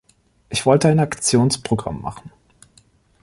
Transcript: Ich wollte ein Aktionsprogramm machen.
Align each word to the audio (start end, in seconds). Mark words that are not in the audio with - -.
Ich 0.49 0.65
wollte 0.65 0.87
ein 0.87 0.97
Aktionsprogramm 0.99 2.01
machen. 2.01 2.31